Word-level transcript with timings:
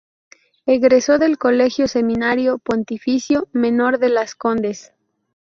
Egresó 0.65 1.19
del 1.19 1.37
Colegio 1.37 1.87
Seminario 1.87 2.57
Pontificio 2.57 3.47
Menor 3.51 3.99
de 3.99 4.09
Las 4.09 4.33
Condes. 4.33 4.91